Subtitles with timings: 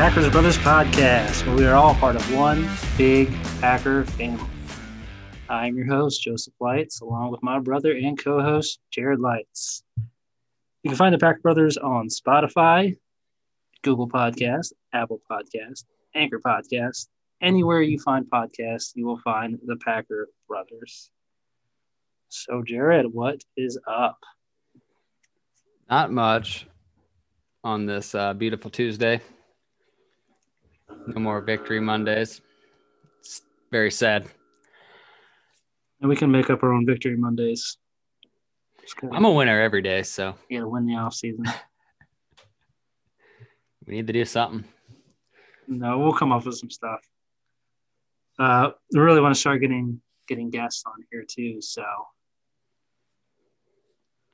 [0.00, 3.30] Packers Brothers podcast, where we are all part of one big
[3.60, 4.48] Packer family.
[5.50, 9.82] I'm your host, Joseph Leitz, along with my brother and co host, Jared Leitz.
[10.82, 12.96] You can find the Packer Brothers on Spotify,
[13.82, 17.08] Google Podcast, Apple Podcast, Anchor Podcast.
[17.42, 21.10] Anywhere you find podcasts, you will find the Packer Brothers.
[22.30, 24.18] So, Jared, what is up?
[25.90, 26.66] Not much
[27.62, 29.20] on this uh, beautiful Tuesday.
[31.06, 32.40] No more victory Mondays.
[33.20, 34.26] It's very sad.
[36.00, 37.76] And we can make up our own victory Mondays.
[39.12, 41.44] I'm a winner every day, so you gotta win the off season.
[43.86, 44.64] we need to do something.
[45.68, 47.00] No, we'll come up with some stuff.
[48.38, 51.60] Uh, we really want to start getting getting guests on here too.
[51.60, 51.84] So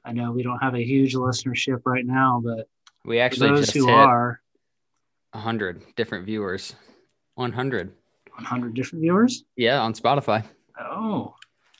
[0.04, 2.68] I know we don't have a huge listenership right now, but
[3.04, 4.40] We actually those just who hit are
[5.36, 6.74] 100 different viewers.
[7.34, 7.92] 100.
[8.34, 9.44] 100 different viewers.
[9.56, 10.44] Yeah, on Spotify.
[10.80, 11.34] Oh,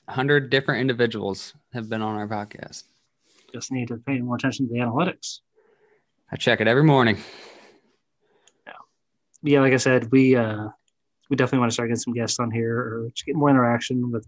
[0.05, 2.85] 100 different individuals have been on our podcast.
[3.53, 5.41] just need to pay more attention to the analytics.
[6.31, 7.17] I check it every morning.
[9.43, 10.69] But yeah, like I said, we uh,
[11.31, 14.11] we definitely want to start getting some guests on here or just get more interaction
[14.11, 14.27] with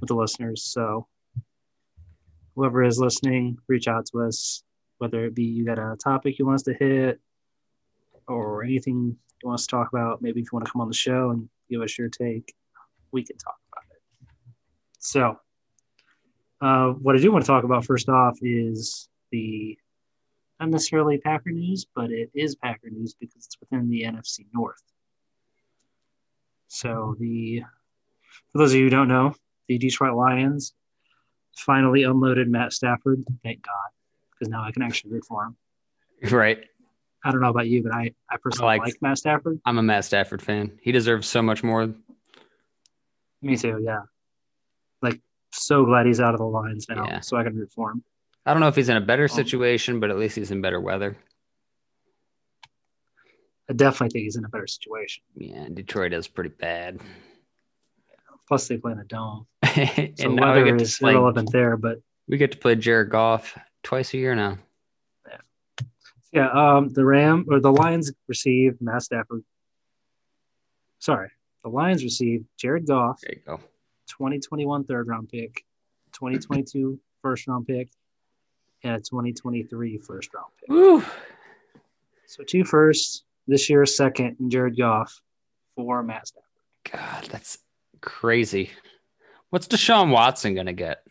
[0.00, 0.64] with the listeners.
[0.64, 1.06] So
[2.54, 4.62] whoever is listening, reach out to us,
[4.98, 7.20] whether it be you got a topic you want us to hit
[8.28, 10.22] or anything you want us to talk about.
[10.22, 12.54] Maybe if you want to come on the show and give us your take,
[13.12, 14.02] we can talk about it.
[14.98, 15.38] So
[16.60, 19.78] uh, what I do want to talk about first off is the
[20.60, 24.82] not necessarily Packer news, but it is Packer news because it's within the NFC North.
[26.66, 27.62] So the
[28.52, 29.34] for those of you who don't know,
[29.68, 30.74] the Detroit Lions
[31.56, 33.24] finally unloaded Matt Stafford.
[33.42, 33.90] Thank God,
[34.32, 35.56] because now I can actually root for him.
[36.30, 36.64] Right.
[37.24, 39.60] I don't know about you, but I I personally I like, like- Matt Stafford.
[39.64, 40.78] I'm a Matt Stafford fan.
[40.82, 41.92] He deserves so much more.
[43.42, 43.80] Me too.
[43.82, 44.02] Yeah,
[45.02, 45.20] like
[45.52, 47.20] so glad he's out of the Lions now, Yeah.
[47.20, 48.02] so I can root for him.
[48.46, 49.26] I don't know if he's in a better Oh.
[49.26, 51.16] situation, but at least he's in better weather.
[53.70, 55.22] I definitely think he's in a better situation.
[55.36, 57.00] Yeah, Detroit is pretty bad.
[58.46, 61.76] Plus, they play in a dome, and so we weather is play, irrelevant there.
[61.76, 61.98] But
[62.28, 64.56] we get to play Jared Goff twice a year now.
[66.38, 69.42] Yeah, um, the Ram or the Lions received Matt Stafford.
[71.00, 71.30] Sorry,
[71.64, 73.56] the Lions received Jared Goff, There you go.
[74.06, 75.64] 2021 third round pick,
[76.12, 77.88] 2022 first round pick,
[78.84, 80.68] and a 2023 first round pick.
[80.68, 81.02] Woo.
[82.26, 85.20] So two firsts this year, second, and Jared Goff
[85.74, 86.44] for Matt Stafford.
[86.92, 87.58] God, that's
[88.00, 88.70] crazy.
[89.50, 91.04] What's Deshaun Watson gonna get?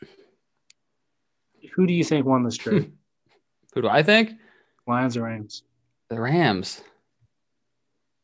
[1.73, 2.93] Who do you think won this trade?
[3.73, 4.31] Who do I think?
[4.87, 5.63] Lions or Rams?
[6.09, 6.81] The Rams.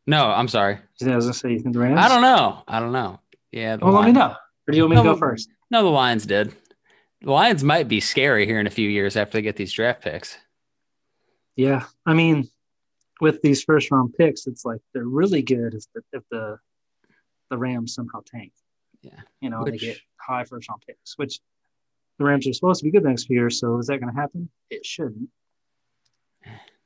[0.07, 0.75] No, I'm sorry.
[0.75, 1.99] I was gonna say you think the Rams?
[1.99, 2.63] I don't know.
[2.67, 3.19] I don't know.
[3.51, 3.77] Yeah.
[3.77, 4.35] The Well, let me know.
[4.67, 5.49] Or do you want me to go first?
[5.71, 6.53] No, the Lions did.
[7.21, 10.01] The Lions might be scary here in a few years after they get these draft
[10.01, 10.37] picks.
[11.55, 12.49] Yeah, I mean,
[13.21, 16.57] with these first round picks, it's like they're really good if the if the
[17.49, 18.51] the Rams somehow tank.
[19.01, 19.19] Yeah.
[19.41, 21.39] you know, they get high first round picks, which
[22.17, 23.49] the Rams are supposed to be good next year.
[23.49, 24.49] So is that going to happen?
[24.69, 25.29] It shouldn't,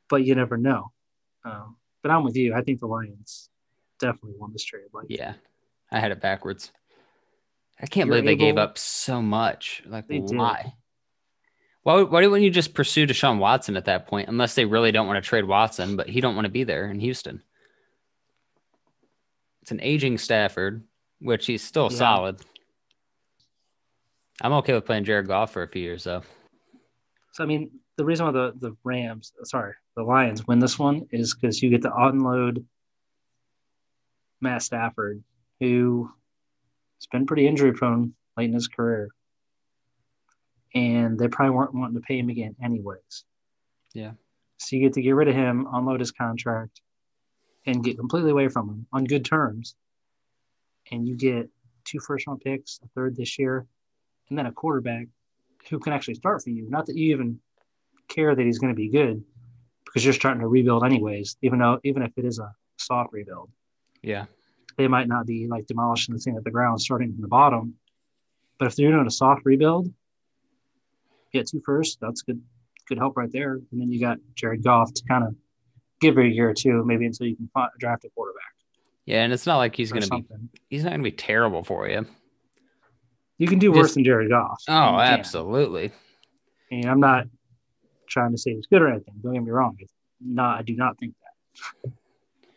[0.10, 0.92] but you never know.
[1.46, 2.54] Um, but I'm with you.
[2.54, 3.50] I think the Lions
[4.00, 4.86] definitely won this trade.
[4.94, 5.34] Like, Yeah.
[5.92, 6.72] I had it backwards.
[7.82, 9.84] I can't believe they gave up so much.
[9.86, 10.38] Like, They did.
[10.38, 10.74] why?
[11.84, 14.28] Why, why wouldn't you just pursue Deshaun Watson at that point?
[14.28, 16.90] Unless they really don't want to trade Watson, but he don't want to be there
[16.90, 17.42] in Houston.
[19.62, 20.84] It's an aging Stafford,
[21.20, 21.98] which he's still Yeah.
[21.98, 22.42] solid.
[24.42, 26.24] I'm okay with playing Jared Goff for a few years, though.
[27.34, 31.08] So I mean, the reason why the the Rams, sorry, the Lions win this one
[31.12, 32.66] is because you get to unload
[34.40, 35.24] Matt Stafford,
[35.60, 36.10] who
[37.00, 39.10] has been pretty injury prone late in his career,
[40.76, 43.26] and they probably weren't wanting to pay him again anyways.
[43.94, 44.12] Yeah.
[44.60, 46.82] So you get to get rid of him, unload his contract,
[47.66, 49.76] and get completely away from him on good terms,
[50.92, 51.50] and you get
[51.84, 53.66] two first round picks, a third this year,
[54.30, 55.08] and then a quarterback
[55.70, 56.70] who can actually start for you.
[56.70, 57.40] Not that you even
[58.08, 59.24] care that he's going to be good,
[59.86, 61.38] because you're starting to rebuild anyways.
[61.42, 63.50] Even though, even if it is a soft rebuild,
[64.02, 64.26] Yeah.
[64.78, 67.76] they might not be like demolishing the thing at the ground, starting from the bottom.
[68.60, 69.94] But if they're doing a soft rebuild,
[71.34, 72.00] get two first.
[72.02, 72.42] That's good,
[72.88, 73.54] good help right there.
[73.72, 75.36] And then you got Jared Goff to kind of
[76.02, 78.44] give it a year or two, maybe until you can fi- draft a quarterback.
[79.06, 80.26] Yeah, and it's not like he's going to be
[80.70, 82.06] he's not going to be terrible for you.
[83.38, 84.62] You can do worse Just- than Jared Goff.
[84.68, 85.92] Oh, You absolutely.
[86.72, 87.26] And I'm not
[88.08, 89.14] trying to say it's good or anything.
[89.22, 89.76] Don't get me wrong.
[89.80, 91.92] It's not, I do not think that.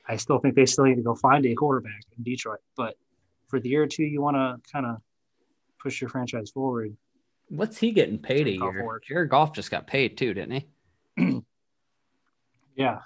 [0.09, 2.59] I still think they still need to go find a quarterback in Detroit.
[2.77, 2.97] But
[3.49, 4.97] for the year or two, you want to kind of
[5.79, 6.97] push your franchise forward.
[7.49, 8.85] What's he getting paid a year?
[8.85, 9.05] work.
[9.07, 10.65] Jared Goff just got paid too, didn't
[11.17, 11.43] he?
[12.77, 13.01] Yeah.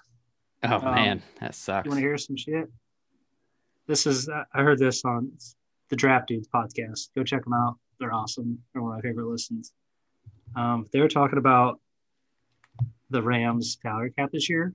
[0.62, 1.84] Oh Um, man, that sucks.
[1.86, 2.70] You want to hear some shit?
[3.88, 5.32] This is I heard this on
[5.90, 7.08] the Draft Dudes podcast.
[7.16, 7.76] Go check them out.
[7.98, 8.58] They're awesome.
[8.72, 9.72] They're one of my favorite listens.
[10.56, 11.80] Um, they were talking about
[13.10, 14.74] the Rams salary cap this year,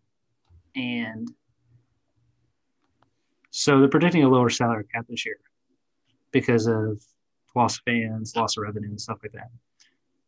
[0.75, 1.29] and
[3.51, 5.39] so they're predicting a lower salary cap this year
[6.31, 7.01] because of
[7.55, 9.49] loss of fans, loss of revenue, and stuff like that.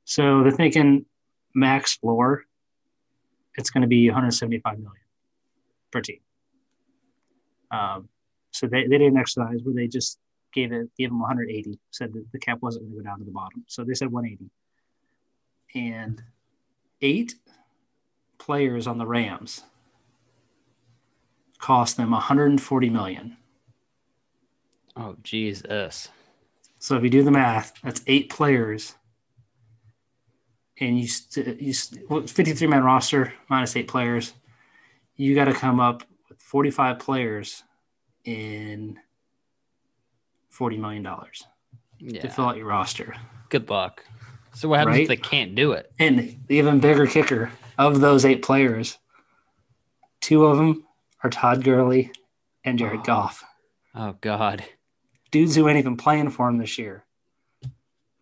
[0.05, 1.05] So they're thinking
[1.53, 2.43] max floor,
[3.55, 4.93] it's going to be 175 million
[5.91, 6.19] per team.
[7.69, 8.09] Um,
[8.51, 10.19] so they, they didn't exercise where they just
[10.53, 11.79] gave it gave them 180.
[11.91, 14.11] Said that the cap wasn't going to go down to the bottom, so they said
[14.11, 14.49] 180.
[15.73, 16.21] And
[17.01, 17.35] eight
[18.45, 19.61] players on the Rams
[21.59, 23.37] cost them 140 million.
[24.97, 26.09] oh Jesus.
[26.79, 28.95] So if you do the math, that's eight players,
[30.79, 34.33] and you st- you st- 53 man roster minus eight players,
[35.15, 37.63] you got to come up with 45 players
[38.25, 38.97] in
[40.49, 41.43] 40 million dollars
[41.99, 43.13] to fill out your roster.
[43.49, 44.03] Good luck.
[44.55, 45.01] So what happens Right?
[45.03, 45.91] if they can't do it?
[45.99, 46.17] And
[46.47, 47.51] the even bigger kicker
[47.87, 48.97] of those eight players,
[50.19, 50.85] two of them
[51.23, 52.11] are Todd Gurley
[52.63, 53.03] and Jared Oh.
[53.03, 53.43] Goff,
[53.95, 54.63] Oh God.
[55.31, 57.05] dudes who ain't even playing for him this year.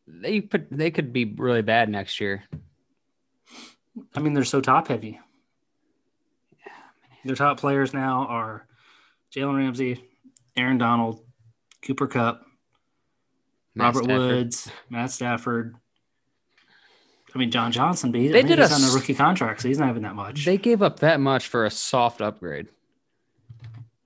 [0.07, 2.43] They put they could be really bad next year.
[4.15, 5.19] I mean, they're so top heavy.
[7.25, 8.65] Their top players now are
[9.35, 10.03] Jalen Ramsey,
[10.55, 11.21] Aaron Donald,
[11.85, 12.43] Cooper Kupp,
[13.75, 14.19] Matt Robert Stafford.
[14.35, 15.75] Woods, Matt Stafford.
[17.33, 19.61] I mean, John Johnson, but he, They I did he's a on a rookie contract,
[19.61, 20.45] so he's not having that much.
[20.45, 22.67] They gave up that much for a soft upgrade.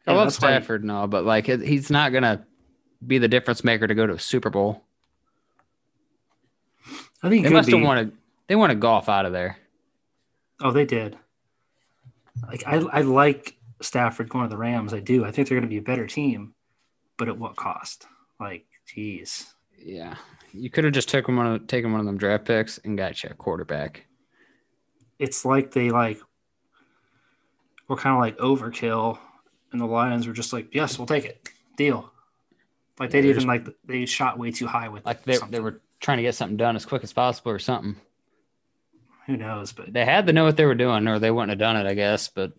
[0.05, 2.45] I Yeah, love that's why- Stafford and all, but like he's not gonna
[3.05, 4.83] be the difference maker to go to a Super Bowl.
[7.21, 7.85] I think They must have be.
[7.85, 8.11] wanted
[8.47, 9.57] they wanted Goff out of there.
[10.61, 11.17] Oh, they did.
[12.47, 14.93] Like I, I like Stafford going to the Rams.
[14.93, 15.23] I do.
[15.23, 16.53] I think they're going to be a better team,
[17.17, 18.05] but at what cost?
[18.39, 19.53] Like, geez.
[19.77, 20.15] Yeah,
[20.53, 23.23] you could have just taken one of taken one of them draft picks and got
[23.23, 24.05] you a quarterback.
[25.19, 26.19] It's like they like
[27.87, 29.19] were kind of like overkill,
[29.71, 32.11] and the Lions were just like, "Yes, we'll take it, deal."
[32.99, 35.51] Like they Yeah, even like they shot way too high with Like they something.
[35.51, 37.95] they were trying to get something done as quick as possible or something.
[39.25, 39.71] Who knows?
[39.71, 41.87] But They had to know what they were doing, or they wouldn't have done it,
[41.89, 42.27] I guess.
[42.27, 42.53] But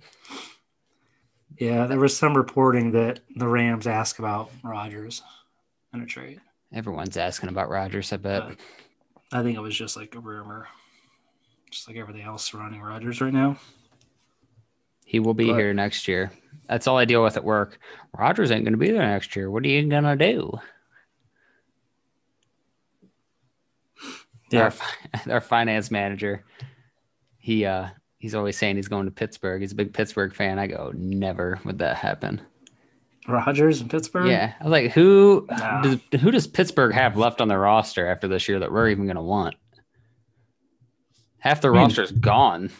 [1.58, 5.22] yeah, there was some reporting that the Rams asked about Rodgers
[5.92, 6.40] in a trade.
[6.74, 8.42] Everyone's asking about Rodgers, I bet.
[8.48, 8.58] But
[9.32, 10.66] I think it was just like a rumor,
[11.70, 13.56] just like everything else surrounding Rodgers right now.
[15.06, 16.32] He will be But- here next year.
[16.68, 17.78] That's all I deal with at work.
[18.18, 19.50] Rodgers ain't going to be there next year.
[19.50, 20.58] What are you going to do?
[24.54, 24.72] Our,
[25.28, 26.44] our finance manager,
[27.38, 27.88] he uh
[28.18, 29.60] he's always saying he's going to Pittsburgh.
[29.60, 30.58] He's a big Pittsburgh fan.
[30.58, 32.40] I go, never would that happen.
[33.26, 34.28] Rodgers in Pittsburgh.
[34.28, 35.80] Yeah, I was like, who Nah.
[35.82, 39.04] does, who does Pittsburgh have left on their roster after this year that we're even
[39.06, 39.54] going to want?
[41.38, 42.70] Half the I mean- roster's gone.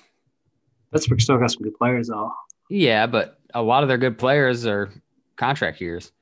[0.92, 2.30] Pittsburgh still got some good players though.
[2.70, 4.90] Yeah, but a lot of their good players are
[5.36, 6.12] contract years.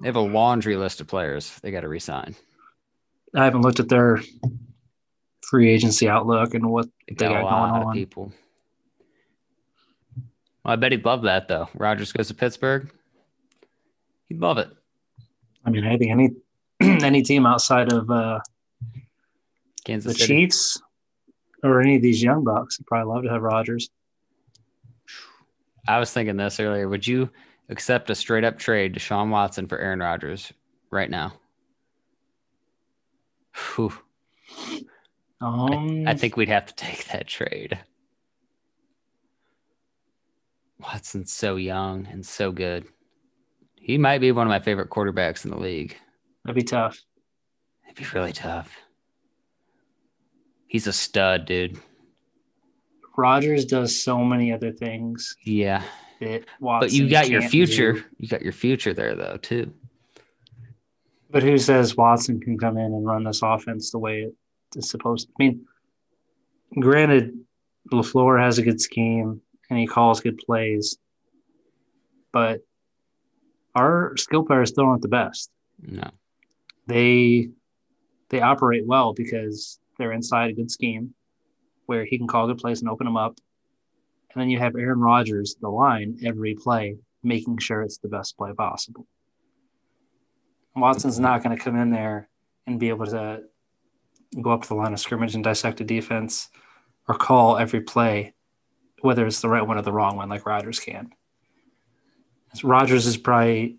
[0.00, 2.34] They have a laundry list of players they got to resign.
[3.34, 4.20] I haven't looked at their
[5.42, 7.94] free agency outlook and what They they got got a going lot of on.
[7.94, 8.32] people.
[10.64, 11.68] Well, I bet he'd love that though.
[11.74, 12.90] Rodgers goes to Pittsburgh.
[14.28, 14.68] He'd love it.
[15.64, 16.30] I mean, I think any
[17.04, 18.40] any team outside of uh,
[19.84, 20.34] Kansas the City.
[20.34, 20.80] Chiefs
[21.62, 23.90] or any of these young bucks would probably love to have Rodgers.
[25.88, 26.88] I was thinking this earlier.
[26.88, 27.30] Would you
[27.68, 30.52] accept a straight up trade Deshaun Watson for Aaron Rodgers
[30.90, 31.34] right now?
[33.74, 33.92] Whew.
[35.40, 37.78] Um, I think we'd have to take that trade.
[40.80, 42.86] Watson's so young and so good.
[43.76, 45.96] He might be one of my favorite quarterbacks in the league.
[46.44, 47.00] that'd be tough.
[47.86, 48.74] It'd be really tough.
[50.66, 51.78] He's a stud, dude.
[53.16, 55.82] Rodgers does so many other things Yeah.
[56.60, 57.94] But you got your future.
[57.94, 58.04] do.
[58.18, 59.72] You got your future there though, too.
[61.30, 64.30] But who says Watson can come in and run this offense the way
[64.76, 65.32] it's supposed to?
[65.40, 65.66] I mean,
[66.78, 67.38] granted,
[67.92, 70.98] LaFleur has a good scheme and he calls good plays,
[72.32, 72.60] but
[73.74, 75.50] our skill players still aren't the best.
[75.80, 76.10] No.
[76.86, 77.50] They
[78.28, 81.14] they operate well because they're inside a good scheme
[81.86, 83.38] where he can call good plays and open them up.
[84.32, 88.36] And then you have Aaron Rodgers, the line, every play, making sure it's the best
[88.36, 89.06] play possible.
[90.76, 92.28] Watson's not going to come in there
[92.66, 93.42] and be able to
[94.40, 96.48] go up to the line of scrimmage and dissect a defense
[97.08, 98.34] or call every play,
[99.02, 101.10] whether it's the right one or the wrong one, like Rodgers can.
[102.62, 103.78] Rodgers is probably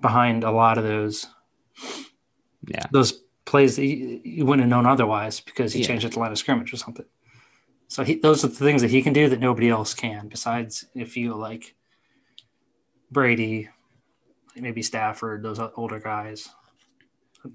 [0.00, 1.26] behind a lot of those.
[2.66, 2.84] Yeah.
[2.92, 5.86] Those plays that you, you wouldn't have known otherwise because he Yeah.
[5.88, 7.06] changed at the line of scrimmage or something.
[7.88, 10.28] So he, those are the things that he can do that nobody else can.
[10.28, 11.74] Besides, if you like
[13.10, 13.68] Brady,
[14.56, 16.48] maybe Stafford, those older guys.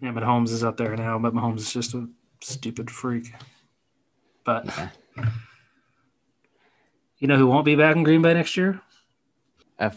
[0.01, 1.17] Yeah, but Holmes is up there now.
[1.19, 2.07] But Mahomes is just a
[2.41, 3.33] stupid freak.
[4.45, 4.89] But Yeah.
[7.19, 8.79] You know who won't be back in Green Bay next year?
[9.77, 9.93] A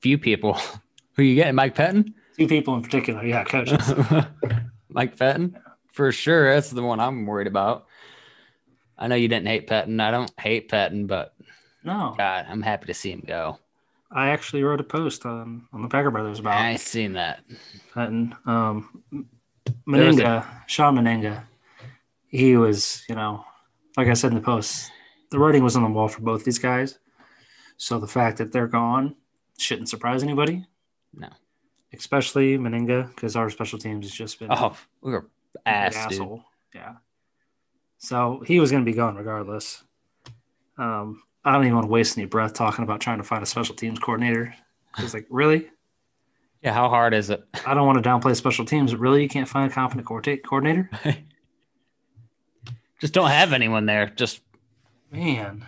[0.00, 0.58] few people.
[1.16, 1.54] Who you getting?
[1.54, 2.14] Mike Pettine?
[2.38, 3.24] Two people in particular.
[3.24, 3.88] Yeah, coaches.
[4.88, 5.60] Mike Pettine?
[5.92, 6.52] For sure.
[6.54, 7.86] That's the one I'm worried about.
[8.98, 10.00] I know you didn't hate Pettine.
[10.00, 11.34] I don't hate Pettine, but
[11.82, 13.58] no, God, I'm happy to see him go.
[14.10, 17.44] I actually wrote a post on on the Packer Brothers about I seen that.
[17.94, 18.34] Pettine.
[18.46, 19.02] Um,
[19.86, 21.44] Mennenga, Shawn Mennenga,
[22.28, 23.44] he was, you know,
[23.96, 24.90] like I said in the post,
[25.34, 27.00] the writing was on the wall for both these guys.
[27.76, 29.16] So the fact that they're gone
[29.58, 30.64] shouldn't surprise anybody.
[31.12, 31.28] No.
[31.92, 35.26] Especially Mennenga, because our special teams has just been Oh, we were
[35.66, 36.12] an ass, dude.
[36.12, 36.44] asshole.
[36.72, 36.94] Yeah.
[37.98, 39.82] So he was going to be gone regardless.
[40.78, 43.46] Um, I don't even want to waste any breath talking about trying to find a
[43.46, 44.54] special teams coordinator.
[44.98, 45.68] It's like, really?
[46.62, 47.44] Yeah, how hard is it?
[47.66, 50.88] I don't want to downplay special teams, but really, you can't find a competent coordinator?
[53.00, 54.06] Just don't have anyone there.
[54.06, 54.40] Just
[55.14, 55.66] Man.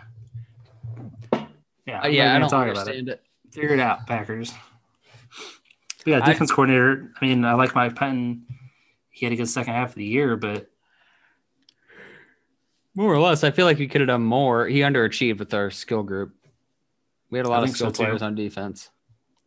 [1.86, 2.96] Yeah, uh, yeah, I don't talk about it.
[2.98, 3.22] understand it.
[3.52, 4.52] Figure it out, Packers.
[6.04, 7.12] But yeah, I- defense coordinator.
[7.20, 8.40] I mean, I like Mike Pettine.
[9.10, 10.68] He had a good second half of the year, but
[12.94, 14.66] More or less, I feel like we could have done more.
[14.66, 16.34] He underachieved with our skill group.
[17.30, 18.90] We had a lot of think so, skill players on defense.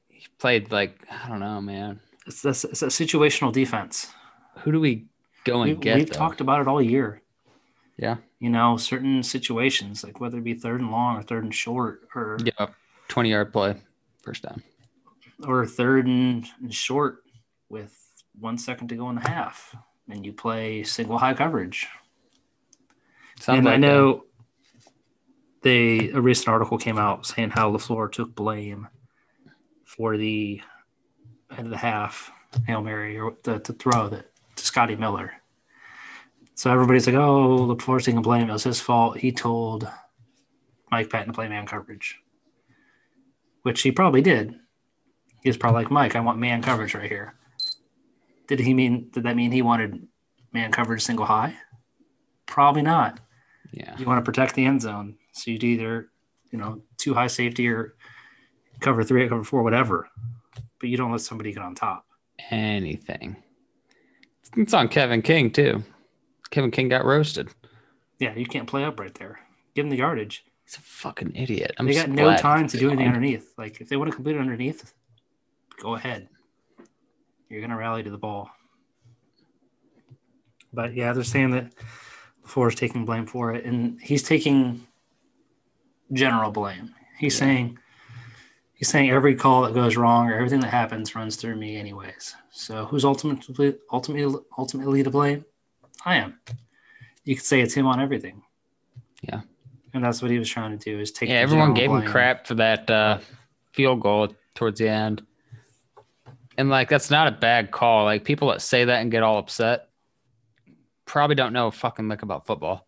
[0.08, 2.00] He played like I don't know, man.
[2.28, 4.12] it's this it's a situational defense.
[4.60, 5.08] Who do we
[5.46, 5.96] go and We, get?
[5.98, 6.18] we've though?
[6.18, 7.22] talked about it all year.
[7.98, 8.18] Yeah.
[8.40, 12.08] You know, certain situations, like whether it be third and long or third and short
[12.16, 12.68] or Yeah,
[13.10, 13.76] twenty yard play,
[14.22, 14.64] first down.
[15.46, 17.24] or third and, and short
[17.68, 17.94] with
[18.40, 19.76] one second to go in the half.
[20.10, 21.88] And you play single high coverage.
[23.40, 24.24] Sounds and like I know
[25.62, 28.88] they a recent article came out saying how Lafleur took blame
[29.86, 30.62] for the
[31.52, 32.32] end of the half
[32.66, 35.34] hail mary or the, the throw that to Scotty Miller.
[36.60, 38.50] So everybody's like, "Oh, Lafleur's taking blame.
[38.50, 39.18] It was his fault.
[39.18, 39.90] He told
[40.92, 42.20] Mike Pettine to play man coverage,"
[43.62, 44.56] which he probably did.
[45.42, 47.36] He was probably like, "Mike, I want man coverage right here."
[48.48, 49.10] Did he mean?
[49.14, 50.06] Did that mean he wanted
[50.52, 51.56] man coverage single high?
[52.46, 53.22] Probably not
[53.72, 53.96] yeah.
[53.98, 55.16] you want to protect the end zone.
[55.32, 56.10] So you'd either,
[56.52, 57.96] you know, two high safety or
[58.82, 60.10] cover three or cover four, whatever.
[60.80, 62.06] But you don't let somebody get on top.
[62.52, 63.38] Anything.
[64.58, 65.84] It's on Kevin King too.
[66.52, 67.50] Kevin King got roasted.
[68.20, 69.40] Yeah, you can't play up right there.
[69.76, 70.44] Give him the yardage.
[70.66, 71.74] He's a fucking idiot.
[71.78, 73.16] I'm they got no time to do anything gone.
[73.16, 73.54] underneath.
[73.58, 74.94] Like if they want to complete it underneath,
[75.82, 76.28] go ahead.
[77.50, 78.50] You're gonna rally to the ball.
[80.74, 81.74] But yeah, they're saying that
[82.46, 84.86] Ford is taking blame for it, and he's taking
[86.14, 86.94] general blame.
[87.18, 87.40] He's Yeah.
[87.46, 87.80] saying
[88.74, 92.36] he's saying every call that goes wrong or everything that happens runs through me anyways.
[92.52, 95.46] So who's ultimately ultimately ultimately to blame?
[96.06, 96.40] I am.
[97.24, 98.42] You could say it's him on everything.
[99.22, 99.42] Yeah.
[99.94, 102.48] And that's what he was trying to do is take Yeah, everyone gave him crap
[102.48, 103.20] for that uh,
[103.74, 105.26] field goal towards the end.
[106.58, 108.04] And like that's not a bad call.
[108.04, 109.90] Like people that say that and get all upset
[111.06, 112.86] probably don't know a fucking lick about football.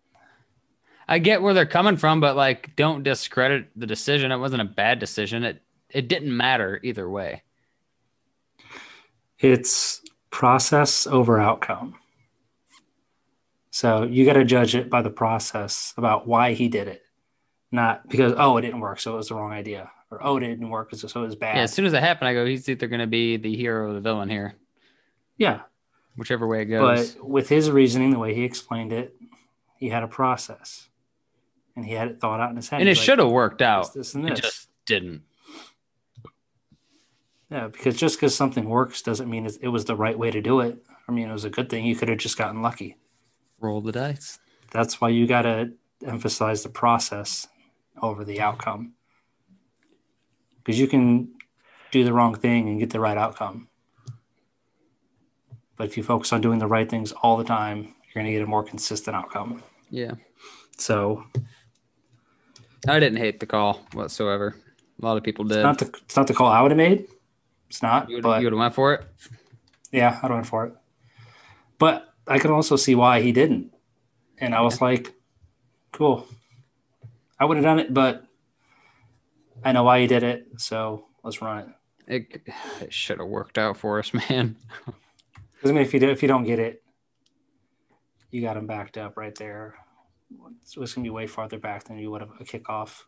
[1.08, 4.32] I get where they're coming from, but like don't discredit the decision.
[4.32, 5.44] It wasn't a bad decision.
[5.44, 7.44] It it didn't matter either way.
[9.40, 11.96] It's process over outcome.
[13.82, 17.02] So you got to judge it by the process about why he did it,
[17.72, 20.42] not because oh it didn't work, so it was the wrong idea, or oh it
[20.42, 21.56] didn't work, so it was bad.
[21.56, 23.94] Yeah, as soon as it happened, I go, he's either gonna be the hero or
[23.94, 24.54] the villain here.
[25.36, 25.62] yeah.
[26.16, 27.14] Whichever way it goes.
[27.14, 29.16] But with his reasoning, the way he explained it,
[29.78, 30.88] he had a process,
[31.76, 32.82] and he had it thought out in his head.
[32.82, 33.96] and it like, should have worked out.
[33.96, 34.42] this, and It this.
[34.42, 35.24] just didn't.
[37.50, 40.40] Yeah, because just because something works doesn't mean it it was the right way to
[40.42, 40.86] do it.
[41.10, 41.84] I mean, it was a good thing.
[41.86, 42.98] You could have just gotten lucky.
[43.62, 44.40] Roll the dice.
[44.72, 45.72] That's why you got to
[46.06, 47.48] emphasize the process
[48.02, 48.94] over the outcome.
[50.58, 51.34] Because you can
[51.92, 53.68] do the wrong thing and get the right outcome.
[55.78, 58.32] But if you focus on doing the right things all the time, you're going to
[58.32, 59.64] get a more consistent outcome.
[59.90, 60.14] Yeah.
[60.78, 61.24] So,
[62.88, 64.56] I didn't hate the call whatsoever.
[65.02, 65.58] A lot of people did.
[65.58, 67.08] It's not the it's not the call I would have made.
[67.70, 68.10] It's not.
[68.10, 69.06] you would have went for it.
[69.92, 70.76] yeah, I'd have went for it.
[71.78, 73.74] But I can also see why he didn't,
[74.38, 75.14] and I was like,
[75.92, 76.28] cool.
[77.40, 78.24] I would have done it, but
[79.64, 81.68] I know why he did it, so let's run it.
[82.08, 82.42] It,
[82.82, 84.56] it should have worked out for us, man.
[85.64, 86.84] I mean, if you do, if you don't get it,
[88.32, 89.76] you got him backed up right there.
[90.64, 93.04] So it's gonna be way farther back than you would have a kickoff.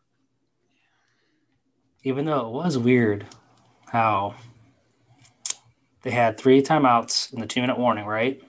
[2.03, 3.25] Even though it was weird
[3.88, 4.36] how
[6.01, 8.42] they had three timeouts in the two minute warning, right?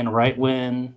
[0.00, 0.96] And right when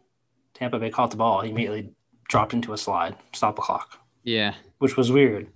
[0.53, 1.89] Tampa Bay caught the ball, he immediately
[2.29, 4.53] dropped into a slide, stop the clock, Yeah.
[4.77, 5.47] which was weird.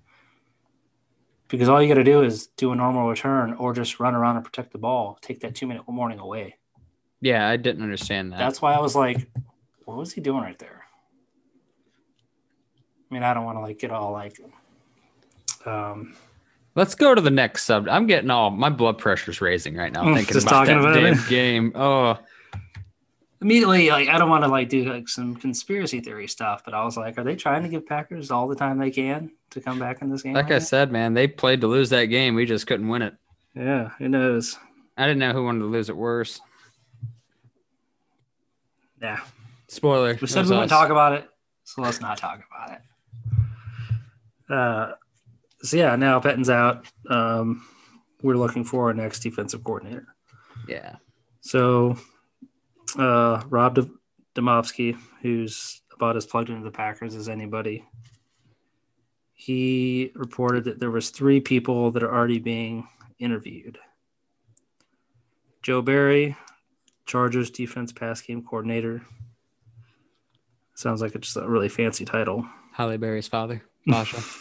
[1.47, 4.35] Because all you got to do is do a normal return or just run around
[4.35, 6.57] and protect the ball, take that two minute warning away.
[7.21, 8.37] Yeah, I didn't understand that.
[8.39, 9.29] That's why I was like,
[9.85, 10.83] what was he doing right there?
[13.09, 14.41] I mean, I don't want to like get all like,
[15.65, 16.15] um,
[16.75, 17.87] Let's go to the next sub.
[17.89, 21.13] I'm getting all my blood pressure's raising right now thinking about talking that about damn
[21.17, 21.27] it.
[21.29, 21.71] game.
[21.75, 22.17] Oh,
[23.41, 26.83] immediately like I don't want to like do like some conspiracy theory stuff, but I
[26.83, 29.79] was like, are they trying to give Packers all the time they can to come
[29.79, 30.33] back in this game?
[30.33, 30.61] like I that?
[30.61, 32.35] said, man, they played to lose that game.
[32.35, 33.13] We just couldn't win it.
[33.55, 34.57] yeah, who knows?
[34.97, 36.41] I didn't know who wanted to lose it worse.
[39.01, 39.19] Yeah,
[39.67, 40.17] Spoiler.
[40.19, 41.29] we said we wouldn't talk about it,
[41.63, 42.81] so let's not talk about it.
[44.51, 44.93] Uh,
[45.61, 46.85] so yeah, now Pettine's out.
[47.09, 47.63] Um,
[48.23, 50.07] we're looking for our next defensive coordinator.
[50.67, 50.95] Yeah.
[51.41, 51.97] So,
[52.97, 53.89] uh, Rob D-
[54.35, 57.83] Demovsky, who's about as plugged into the Packers as anybody,
[59.33, 62.87] he reported that there was three people that are already being
[63.19, 63.77] interviewed.
[65.61, 66.35] Joe Barry,
[67.05, 69.01] Chargers defense pass game coordinator.
[70.75, 72.47] Sounds like it's just a really fancy title.
[72.73, 74.21] Halle Berry's father, Pasha.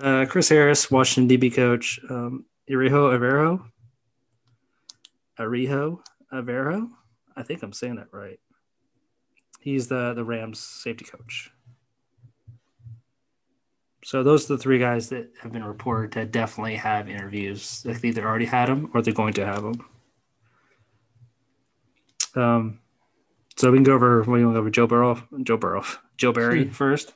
[0.00, 1.98] Uh, Chris Harris, Washington DB coach.
[2.08, 3.64] Um, Irijo Avero.
[5.40, 5.98] Arijo
[6.32, 6.88] Avero.
[7.38, 8.40] I think I'm saying that right.
[9.60, 11.52] He's the the Rams safety coach.
[14.04, 17.82] So those are the three guys that have been reported to definitely have interviews.
[17.82, 19.84] They've either already had them or they're going to have them.
[22.34, 22.78] Um,
[23.56, 24.22] so we can go over.
[24.22, 25.84] We can go over Joe Burrow, Joe Burrow,
[26.16, 27.14] Joe Barry first.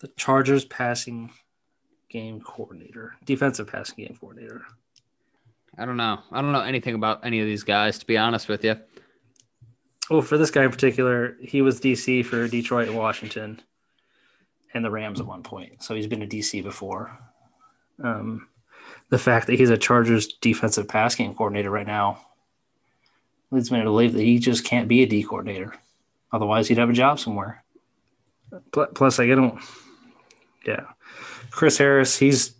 [0.00, 1.30] The Chargers passing
[2.10, 4.62] game coordinator, defensive passing game coordinator.
[5.78, 6.20] I don't know.
[6.30, 8.76] I don't know anything about any of these guys, to be honest with you.
[10.10, 13.60] Well, for this guy in particular, he was DC for Detroit and Washington
[14.74, 15.82] and the Rams at one point.
[15.82, 17.18] So he's been a DC before.
[18.02, 18.48] Um,
[19.08, 22.18] the fact that he's a Chargers defensive pass game coordinator right now
[23.50, 25.74] leads me to believe that he just can't be a D coordinator.
[26.32, 27.62] Otherwise, he'd have a job somewhere.
[28.72, 29.60] Plus, I don't,
[30.66, 30.86] yeah.
[31.50, 32.54] Chris Harris, he's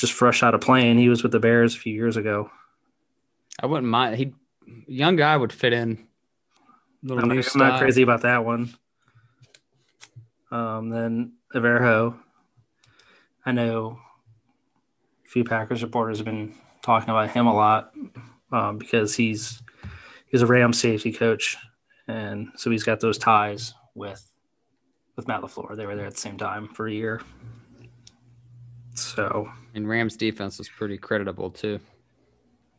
[0.00, 0.98] just fresh out of playing.
[0.98, 2.50] He was with the Bears a few years ago.
[3.62, 4.16] I wouldn't mind.
[4.16, 4.32] He
[4.86, 6.06] young guy would fit in.
[7.02, 8.74] Little I'm, not, I'm not crazy about that one.
[10.50, 12.18] Um, then Averho.
[13.46, 13.98] I know
[15.24, 17.92] a few Packers reporters have been talking about him a lot
[18.52, 19.62] um, because he's
[20.26, 21.56] he's a Ram safety coach,
[22.06, 24.30] and so he's got those ties with
[25.16, 25.76] with Matt Lafleur.
[25.76, 27.22] They were there at the same time for a year.
[29.00, 31.80] So And Rams defense was pretty creditable too.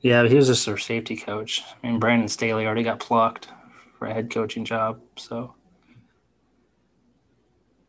[0.02, 1.62] yeah, he was just their safety coach.
[1.84, 3.50] I mean, Brandon Staley already got plucked
[3.98, 5.54] for a head coaching job, so.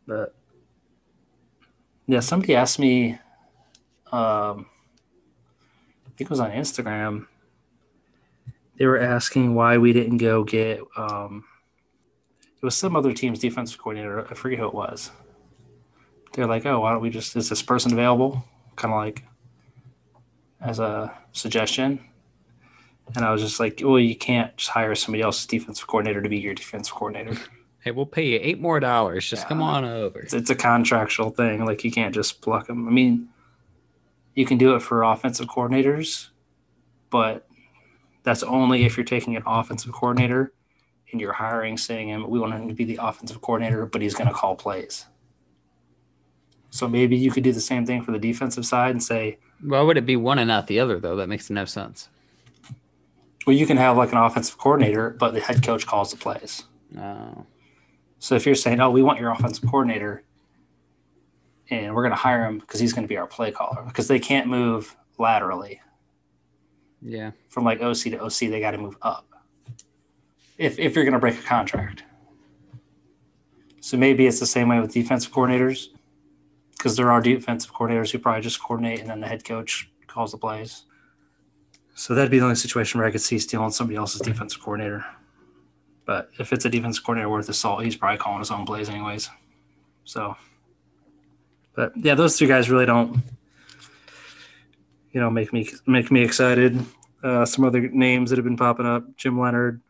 [0.07, 0.35] But
[2.07, 3.19] yeah, somebody asked me.
[4.11, 4.67] Um,
[6.07, 7.27] I think it was on Instagram.
[8.79, 10.81] They were asking why we didn't go get.
[10.97, 11.45] Um,
[12.43, 14.27] it was some other team's defensive coordinator.
[14.31, 15.11] I forget who it was.
[16.33, 17.37] They're like, "Oh, why don't we just?
[17.37, 18.45] Is this person available?"
[18.77, 19.25] Kind of like
[20.61, 21.99] as a suggestion.
[23.15, 26.29] And I was just like, well, you can't just hire somebody else's defensive coordinator to
[26.29, 27.37] be your defensive coordinator.
[27.81, 29.29] Hey, we'll pay you eight more dollars.
[29.29, 29.49] Just Yeah.
[29.49, 30.21] come on over.
[30.21, 31.65] It's, it's a contractual thing.
[31.65, 32.87] Like, you can't just pluck them.
[32.87, 33.29] I mean,
[34.35, 36.29] you can do it for offensive coordinators,
[37.11, 37.47] but
[38.23, 40.53] that's only if you're taking an offensive coordinator
[41.11, 44.15] and you're hiring, saying him, we want him to be the offensive coordinator, but he's
[44.15, 45.07] going to call plays.
[46.75, 49.83] So maybe you could do the same thing for the defensive side and say, Why
[49.83, 51.17] would it be one and not the other though?
[51.17, 52.09] That makes no sense.
[53.47, 56.65] well, you can have like an offensive coordinator, but the head coach calls the plays.
[56.91, 57.47] No.
[58.21, 60.23] So if you're saying, "Oh, we want your offensive coordinator,
[61.71, 64.09] and we're going to hire him because he's going to be our play caller," because
[64.09, 65.81] they can't move laterally
[67.03, 67.33] Yeah.
[67.49, 69.27] from like OC to OC, they got to move up.
[70.57, 72.05] If if you're going to break a contract,
[73.81, 75.89] So maybe it's the same way with defensive coordinators,
[76.83, 80.33] because there are defensive coordinators who probably just coordinate and then the head coach calls
[80.33, 80.85] the plays.
[81.95, 85.05] So that'd be the only situation where I could see stealing somebody else's defensive coordinator.
[86.07, 88.89] But if it's a defensive coordinator worth his salt, he's probably calling his own plays
[88.89, 89.31] anyways.
[90.03, 90.37] So,
[91.77, 93.23] but yeah, those two guys really don't,
[95.13, 96.85] you know, make me make me excited.
[97.23, 99.81] Uh, some other names that have been popping up: Jim Leonard.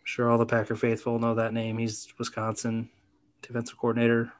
[0.00, 1.78] I'm sure all the Packer faithful know that name.
[1.78, 2.90] He's Wisconsin
[3.42, 4.32] defensive coordinator.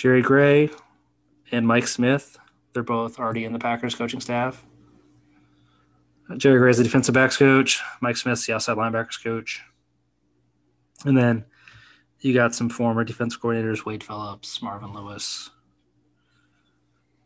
[0.00, 0.70] Jerry Gray
[1.52, 2.38] and Mike Smith.
[2.72, 4.64] They're both already in the Packers coaching staff.
[6.38, 7.82] Jerry Gray is the defensive backs coach.
[8.00, 9.60] Mike Smith's the outside linebackers coach.
[11.04, 11.44] And then
[12.20, 15.50] you got some former defensive coordinators, Wade Phillips, Marvin Lewis,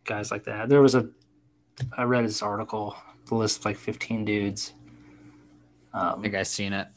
[0.03, 0.69] guys like that.
[0.69, 1.09] There was a,
[1.97, 4.73] I read this article, the list of like 15 dudes.
[5.93, 6.89] I Um, think I seen it.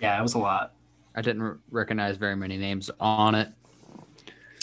[0.00, 0.74] yeah, it was a lot.
[1.14, 3.50] I didn't recognize very many names on it.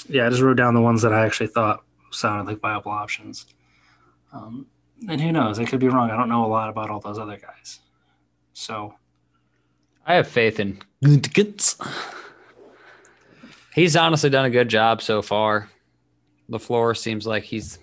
[0.10, 3.46] Yeah, I just wrote down the ones that I actually thought sounded like viable options.
[4.32, 4.68] Um,
[5.08, 5.60] and who knows?
[5.60, 6.12] I could be wrong.
[6.12, 7.80] I don't know a lot about all those other guys.
[8.54, 8.94] So
[10.06, 11.86] I have faith in Gutekunst.
[13.76, 15.70] He's honestly done a good job so far.
[16.50, 17.80] LaFleur seems like he's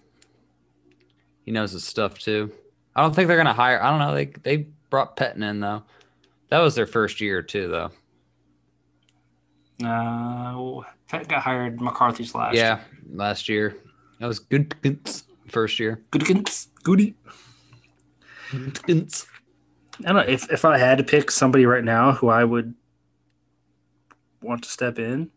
[1.45, 2.51] he knows his stuff too.
[2.97, 3.83] I don't think they're gonna hire.
[3.83, 4.15] I don't know.
[4.15, 5.83] They they brought Pettine in though.
[6.49, 7.91] That was their first year too, though.
[9.83, 12.55] Uh, Pet got hired McCarthy's last.
[12.55, 12.81] yeah,
[13.13, 13.77] last year
[14.21, 14.75] that was good.
[15.49, 16.03] First year.
[16.11, 16.69] Goodkins.
[16.83, 17.15] Goody.
[18.51, 19.27] Gutekunst.
[20.01, 22.75] I don't know if if I had to pick somebody right now who I would
[24.41, 25.31] want to step in.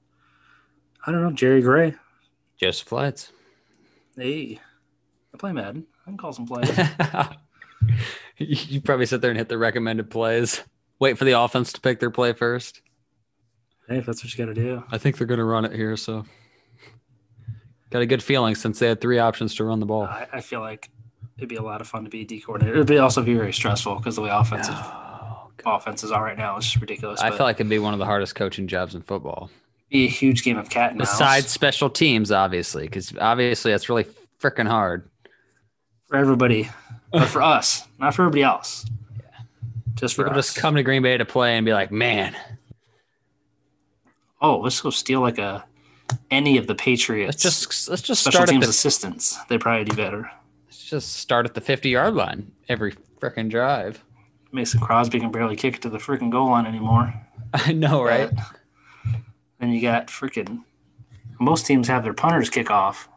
[1.05, 1.95] I don't know, Jerry Gray.
[2.57, 3.31] Joseph Leitz.
[4.15, 4.59] Hey,
[5.33, 5.85] I play Madden.
[6.05, 6.75] I can call some plays.
[8.37, 10.63] you you probably sit there and hit the recommended plays.
[10.99, 12.81] Wait for the offense to pick their play first.
[13.87, 14.83] Hey, if that's what you got to do.
[14.91, 16.25] I think they're going to run it here, so
[17.89, 20.03] got a good feeling since they had three options to run the ball.
[20.03, 20.89] I, I feel like
[21.37, 22.75] it'd be a lot of fun to be a D coordinator.
[22.75, 24.75] It'd be also be very stressful because the way offensive
[25.65, 27.19] offenses are right now is just ridiculous.
[27.21, 29.49] I feel like it'd be one of the hardest coaching jobs in football,
[29.89, 33.89] be a huge game of cat and mouse besides special teams, obviously, because obviously that's
[33.89, 34.05] really
[34.41, 35.09] freaking hard.
[36.07, 36.69] for everybody,
[37.11, 38.85] but for us, not for everybody else.
[39.17, 39.25] Yeah.
[39.95, 40.47] Just for People us.
[40.53, 42.35] just come to Green Bay to play and be like, "Man,
[44.41, 45.65] oh, let's go steal like a
[46.31, 47.43] any of the Patriots.
[47.43, 49.37] let's just let's just special start at teams the assistants.
[49.49, 50.31] They probably do better.
[50.65, 54.03] let's just start at the fifty yard line every freaking drive."
[54.51, 57.13] Mason Crosby can barely kick it to the freaking goal line anymore.
[57.53, 58.31] I know, right?
[59.59, 60.63] Then you got freaking
[61.39, 63.09] most teams have their punters kick off,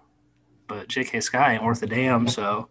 [0.67, 1.21] but J.K.
[1.21, 2.29] Scott ain't worth a damn.
[2.29, 2.69] So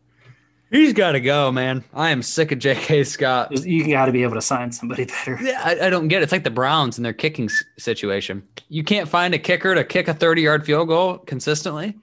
[0.72, 1.84] He's got to go, man.
[1.96, 3.04] I am sick of J.K.
[3.04, 3.52] Scott.
[3.66, 5.40] you got to be able to sign somebody better.
[5.42, 6.24] Yeah, I, I don't get it.
[6.24, 8.48] It's like the Browns and their kicking s- situation.
[8.68, 11.98] You can't find a kicker to kick a 30 yard field goal consistently.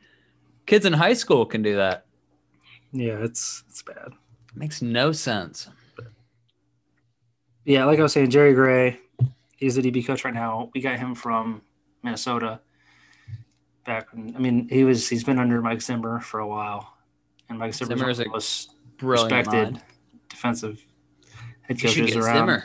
[0.66, 2.06] Kids in high school can do that.
[2.92, 4.12] Yeah, it's it's bad.
[4.54, 5.68] makes no sense.
[7.64, 8.98] Yeah, like I was saying, Jerry Gray,
[9.56, 10.70] he's the DB coach right now.
[10.74, 11.62] We got him from
[12.02, 12.60] Minnesota.
[13.84, 16.95] Back, when, I mean, he was he's been under Mike Zimmer for a while,
[17.48, 19.80] and Mike Zimmer's one a most respected
[20.28, 20.84] defensive
[21.62, 22.36] head coaches around.
[22.36, 22.64] Zimmer.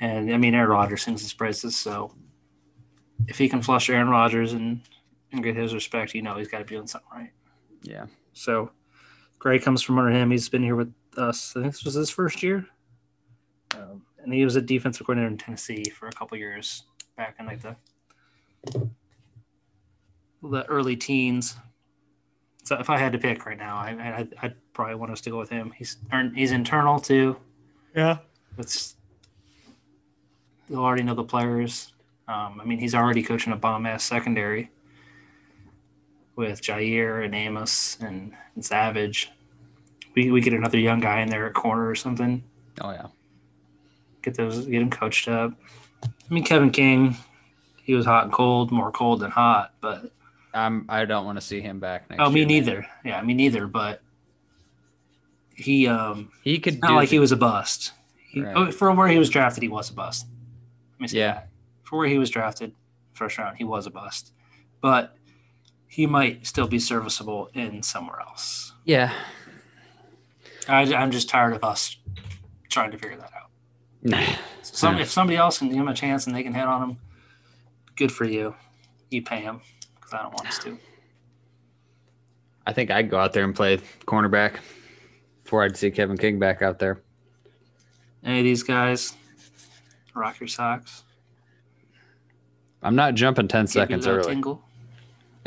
[0.00, 1.76] And I mean, Aaron Rodgers sings his praises.
[1.76, 2.12] So
[3.26, 4.80] if he can flush Aaron Rodgers and,
[5.32, 7.30] and get his respect, you know he's got to be doing something right.
[7.82, 8.06] Yeah.
[8.32, 8.70] So
[9.38, 10.30] Gray comes from under him.
[10.30, 11.54] He's been here with us.
[11.56, 12.66] I think this was his first year.
[13.74, 16.84] Um, and he was a defensive coordinator in Tennessee for a couple years
[17.16, 17.76] back in like the
[20.42, 21.56] the early teens.
[22.70, 25.20] So if I had to pick right now, I, I, I'd, I'd probably want us
[25.22, 25.72] to go with him.
[25.76, 25.96] He's
[26.36, 27.36] he's internal too.
[27.96, 28.18] Yeah.
[28.58, 28.94] It's
[30.68, 31.92] he'll already know the players.
[32.28, 34.70] Um, I mean, he's already coaching a bomb ass secondary
[36.36, 39.32] with Jaire and Amos and, and Savage.
[40.14, 42.40] We we get another young guy in there at corner or something.
[42.80, 43.08] Oh, yeah.
[44.22, 45.52] Get those get him coached up.
[46.04, 47.16] I mean, Kevin King,
[47.82, 49.74] he was hot and cold, more cold than hot.
[49.80, 50.12] But
[50.52, 52.86] I'm, I don't want to see him back next oh, me year, neither.
[53.04, 53.66] Yeah, me neither.
[53.66, 54.02] But
[55.54, 57.92] he um, He could not do like the- he was a bust.
[58.28, 58.56] He, Right.
[58.56, 60.26] oh, for where he was drafted, he was a bust.
[60.94, 61.42] Let me say Yeah.
[61.82, 62.72] For where he was drafted,
[63.12, 64.32] first round, he was a bust.
[64.80, 65.16] But
[65.88, 68.72] he might still be serviceable in somewhere else.
[68.84, 69.12] Yeah.
[70.68, 71.96] I, I'm just tired of us
[72.68, 73.50] trying to figure that out.
[74.62, 75.02] Some, Yeah.
[75.02, 76.98] If somebody else can give him a chance and they can hit on him,
[77.96, 78.54] good for you.
[79.10, 79.60] You pay him
[80.10, 80.78] because I don't want us to.
[82.66, 84.56] I think I'd go out there and play cornerback
[85.44, 87.00] before I'd see Kevin King back out there.
[88.24, 89.14] Any of these guys,
[90.14, 91.04] rock your socks.
[92.82, 94.28] I'm not jumping 10 seconds Give a early.
[94.34, 94.62] tingle.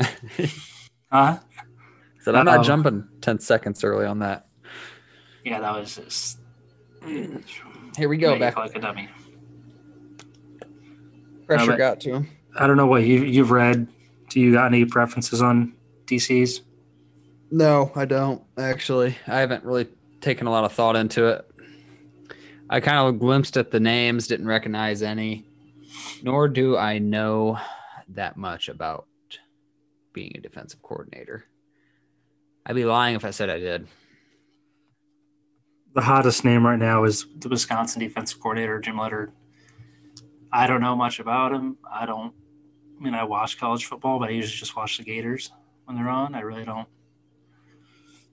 [1.10, 1.38] huh?
[2.20, 4.46] Said I'm not jumping 10 seconds early on that.
[5.44, 6.38] Yeah, that was just.
[7.04, 8.38] Here we go.
[8.38, 9.08] Back like a dummy.
[11.46, 12.28] pressure but- got to him.
[12.56, 13.88] I don't know what you you've read.
[14.34, 15.74] Do you got any preferences on
[16.06, 16.62] DCs?
[17.52, 19.16] No, I don't actually.
[19.28, 19.86] I haven't really
[20.20, 21.48] taken a lot of thought into it.
[22.68, 25.46] I kind of glimpsed at the names, didn't recognize any,
[26.24, 27.60] nor do I know
[28.08, 29.06] that much about
[30.12, 31.44] being a defensive coordinator.
[32.66, 33.86] I'd be lying if I said I did.
[35.94, 39.30] The hottest name right now is the Wisconsin defensive coordinator Jim Leonard.
[40.52, 41.76] I don't know much about him.
[41.88, 42.34] I don't.
[42.98, 45.50] I mean, I watch college football, but I usually just watch the Gators
[45.84, 46.34] when they're on.
[46.34, 46.88] I really don't.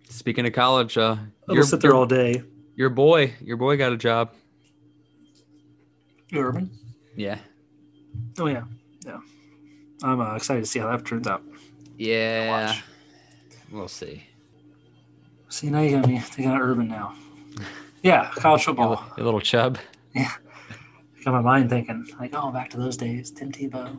[0.09, 1.17] Speaking of college, uh,
[1.49, 2.43] I'll sit there all day.
[2.75, 4.33] your boy, your boy got a job.
[6.33, 6.69] Urban.
[7.15, 7.39] Yeah,
[8.39, 8.63] Oh yeah,
[9.05, 9.19] yeah.
[10.03, 11.43] I'm uh, excited to see how that turns out.
[11.97, 12.79] yeah.
[13.71, 14.23] We'll see.
[15.49, 17.13] See now you got me thinking of Urban now.
[18.03, 19.05] Yeah, college football.
[19.17, 19.77] your little chub.
[20.13, 20.31] Yeah.
[21.23, 23.31] Got my mind thinking like, oh, back to those days.
[23.31, 23.97] Tim Tebow.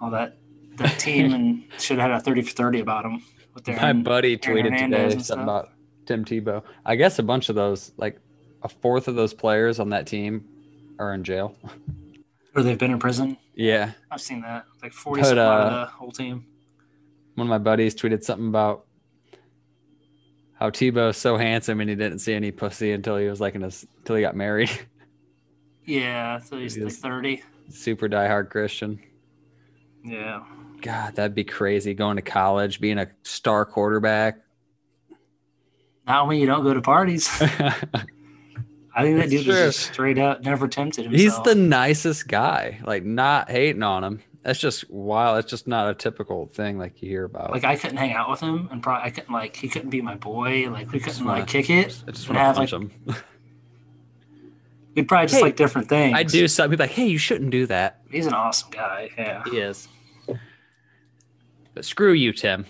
[0.00, 0.36] All that
[0.76, 3.04] that team and should have had a 30 for 30 about
[3.64, 5.70] their My buddy tweeted Hernandez today something about
[6.04, 6.62] Tim Tebow.
[6.84, 8.20] I guess a bunch of those, like
[8.62, 10.44] a fourth of those players on that team,
[10.98, 11.56] are in jail.
[12.54, 15.64] or they've been in prison Yeah, i've seen that like 40 But, something out uh,
[15.64, 16.46] of the whole team
[17.34, 18.86] one of my buddies tweeted something about
[20.54, 23.60] how Tebow's so handsome and he didn't see any pussy until he was like in
[23.60, 24.70] his until he got married.
[25.84, 29.00] yeah so he's He like 30 Super diehard Christian.
[30.06, 30.42] Yeah
[30.82, 34.38] God, that'd be crazy going to college, being a star quarterback.
[36.06, 39.54] not when you don't go to parties i think that dude true.
[39.54, 42.80] was just straight up never tempted himself He's the nicest guy.
[42.84, 44.22] Like not hating on him.
[44.42, 45.36] That's just wild.
[45.38, 47.50] That's just not a typical thing like you hear about.
[47.50, 50.00] like i couldn't hang out with him and probably i couldn't like he couldn't be
[50.02, 52.80] my boy like we couldn't wanna- like kick it I just want to punch like-
[52.82, 53.16] him.
[54.94, 57.50] we'd probably just Hey, like different things I do something be like, hey, you shouldn't
[57.50, 58.00] do that.
[58.10, 59.88] he's an awesome guy yeah He is.
[61.76, 62.64] But screw you, Tim.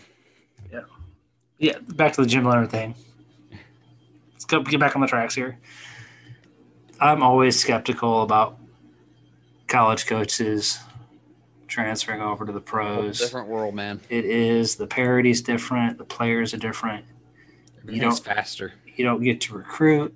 [0.73, 0.81] yeah,
[1.59, 1.79] Yeah.
[1.95, 2.97] back to the Jim Leonard thing.
[4.33, 5.59] Let's go get back on the tracks here.
[7.01, 8.59] I'm always skeptical about
[9.69, 10.81] college coaches
[11.69, 13.21] transferring over to the pros.
[13.21, 14.01] Different world, man.
[14.11, 17.05] It is the parity's different, the players are different.
[17.83, 18.73] Everything's don't- faster.
[18.97, 20.13] You don't get to recruit.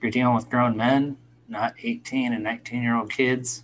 [0.00, 3.62] You're dealing with grown men, not 18 and 19 year old kids.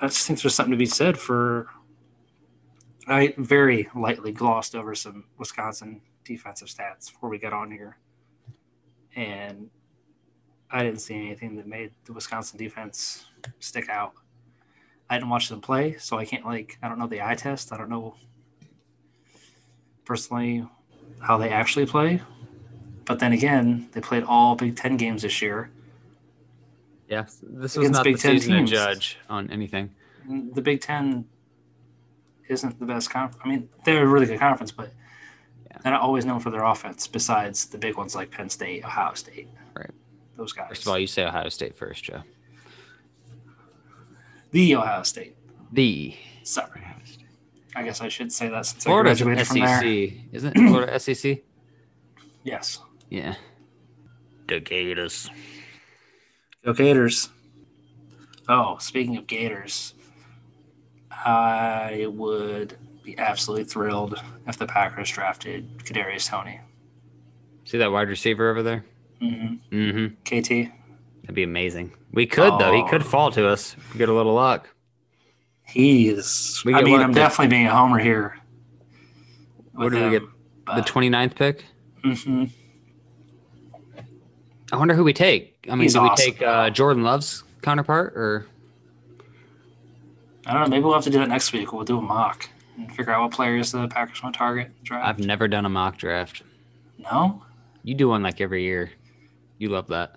[0.00, 1.66] I just think there's something to be said for.
[3.06, 7.98] I very lightly glossed over some Wisconsin defensive stats before we got on here.
[9.16, 9.70] And
[10.70, 13.26] I didn't see anything that made the Wisconsin defense
[13.60, 14.14] stick out.
[15.08, 17.72] I didn't watch them play, so I can't like I don't know the eye test.
[17.72, 18.16] I don't know
[20.04, 20.66] personally
[21.20, 22.22] how they actually play.
[23.04, 25.70] But then again, they played all Big Ten games this year.
[27.08, 29.94] Yeah, this was not Big the Ten season to judge on anything.
[30.26, 31.26] The Big Ten
[32.48, 33.42] isn't the best conference.
[33.44, 34.92] I mean, they're a really good conference, but
[35.70, 35.78] Yeah.
[35.82, 37.06] they're not always known for their offense.
[37.06, 39.90] Besides the big ones like Penn State, Ohio State, Right.
[40.36, 40.68] Those guys.
[40.68, 42.22] First of all, you say Ohio State first, Joe.
[44.50, 45.36] the Ohio State.
[45.72, 46.82] The Sorry,
[47.74, 50.12] I guess I should say that since Florida's I graduated SEC, from there.
[50.32, 50.60] isn't it?
[50.68, 51.38] Florida SEC?
[52.44, 52.80] Yes.
[53.08, 53.34] Yeah.
[54.46, 55.30] The Gators.
[56.64, 57.30] Go Gators.
[58.48, 59.94] Oh, speaking of Gators,
[61.24, 66.60] I would be absolutely thrilled if the Packers drafted Kadarius Toney.
[67.64, 68.84] See that wide receiver over there?
[69.20, 70.06] hmm Mm-hmm.
[70.24, 70.70] KT.
[71.22, 71.92] That'd be amazing.
[72.12, 72.72] We could though.
[72.72, 72.88] He Oh.
[72.88, 73.74] could fall to us.
[73.92, 74.68] we Get a little luck.
[75.66, 76.62] He is.
[76.64, 78.36] We I mean, I'm the- definitely being a homer here.
[79.72, 80.22] What do we get?
[80.66, 81.64] The 29th pick.
[82.04, 82.44] hmm
[84.72, 85.56] I wonder who we take.
[85.68, 88.46] I mean, He's do we awesome, take uh, Jordan Love's counterpart or
[90.46, 90.68] I don't know.
[90.68, 91.72] Maybe we'll have to do that next week.
[91.72, 94.70] We'll do a mock and figure out what players the Packers want to target.
[94.84, 95.06] Draft.
[95.06, 96.42] I've never done a mock draft.
[96.98, 97.42] no.
[97.86, 98.90] You do one like every year.
[99.58, 100.16] You love that.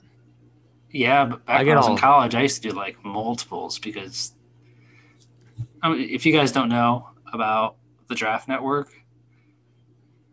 [0.89, 3.03] Yeah, but back I when I was all- in college, I used to do like
[3.03, 4.31] multiples because
[5.83, 7.75] I mean, if you guys don't know about
[8.07, 8.89] the Draft Network,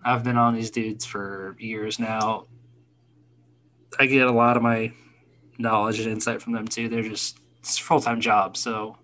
[0.05, 2.47] I've been on these dudes for years now.
[3.99, 4.93] I get a lot of my
[5.59, 6.89] knowledge and insight from them too.
[6.89, 8.97] They're just full time job, so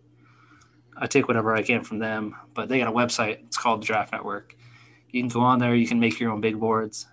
[1.00, 2.36] I take whatever I can from them.
[2.54, 3.44] But they got a website.
[3.46, 4.54] It's called the Draft Network.
[5.10, 5.74] You can go on there.
[5.74, 7.08] You can make your own big boards.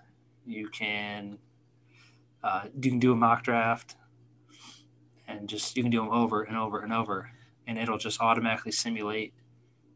[0.46, 1.38] You can
[2.42, 3.96] uh, you can do a mock draft
[5.26, 7.30] and just you can do them over and over and over,
[7.66, 9.34] and it'll just automatically simulate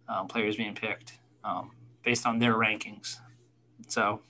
[0.08, 1.70] um, players being picked um,
[2.04, 3.16] based on their rankings.
[3.88, 4.20] So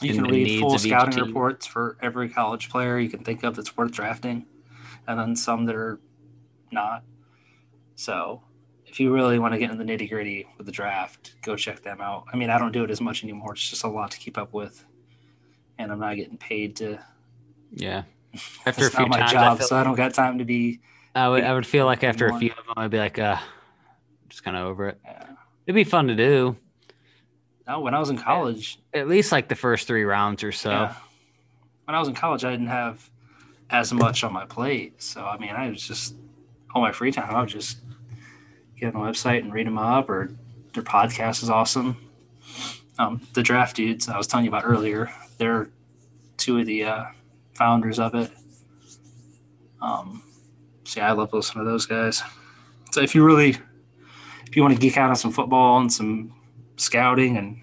[0.00, 3.76] you can read full scouting reports for every college player you can think of that's
[3.76, 4.46] worth drafting,
[5.06, 6.00] and then some that are
[6.70, 7.02] not.
[7.96, 8.42] So
[8.90, 11.80] if you really want to get in the nitty gritty with the draft, go check
[11.82, 12.24] them out.
[12.32, 13.52] I mean, I don't do it as much anymore.
[13.52, 14.84] It's just a lot to keep up with,
[15.78, 16.98] and I'm not getting paid to.
[17.72, 18.02] Yeah.
[18.66, 20.80] After a few not my times, job, feel, so I don't got time to be.
[21.14, 23.36] I would I would feel like after a few of them, I'd be like, uh,
[24.28, 25.00] just kind of over it.
[25.08, 25.24] Uh,
[25.66, 26.56] It'd be fun to do.
[27.66, 30.70] no, when I was in college, At least like the first three rounds or so.
[30.70, 30.94] yeah,
[31.86, 33.08] when I was in college, I didn't have
[33.70, 35.02] as much on my plate.
[35.02, 36.14] So I mean, I was just
[36.74, 37.34] all my free time.
[37.34, 37.78] I would just
[38.80, 40.30] get on the website and read them up, or
[40.74, 41.96] their podcast is awesome.
[42.98, 45.70] Um, the draft dudes I was telling you about earlier, they're
[46.36, 47.04] two of the uh,
[47.54, 48.30] founders of it.
[49.80, 50.22] Um,
[50.84, 52.22] so yeah, I love listening to those guys.
[52.90, 53.56] So if you really,
[54.46, 56.34] if you want to geek out on some football and some
[56.76, 57.62] scouting and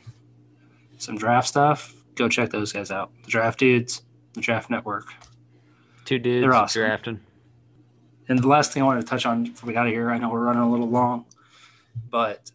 [0.97, 3.11] some draft stuff, go check those guys out.
[3.23, 4.01] The draft dudes,
[4.33, 5.05] the draft network.
[6.05, 6.81] Two dudes They're awesome.
[6.81, 7.19] drafting.
[8.29, 10.11] And the last thing I wanted to touch on before we got out of here,
[10.11, 11.25] I know we're running a little long,
[12.09, 12.51] but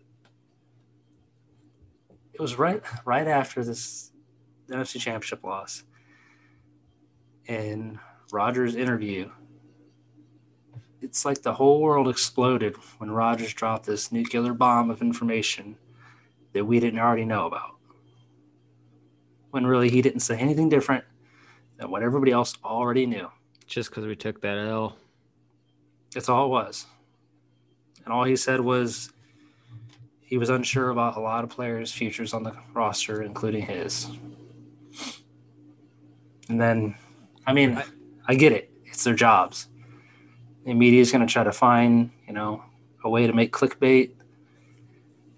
[2.33, 4.13] it was right right after this
[4.69, 5.85] NFC Championship loss.
[7.47, 7.99] In
[8.31, 9.31] Rodgers' interview,
[11.01, 15.77] it's like the whole world exploded when Rodgers dropped this nuclear bomb of information
[16.53, 17.77] that we didn't already know about.
[19.51, 21.05] When really he didn't say anything different
[21.77, 23.29] than what everybody else already knew.
[23.67, 24.97] Just because we took that L.
[26.15, 26.87] That's all it was.
[28.05, 29.13] And all he said was
[30.21, 34.09] he was unsure about a lot of players' futures on the roster, including his.
[36.49, 36.95] And then,
[37.47, 37.85] I mean, I-
[38.27, 38.71] I get it.
[38.85, 39.69] It's their jobs.
[40.65, 42.63] The media is going to try to find, you know,
[43.05, 44.13] a way to make clickbait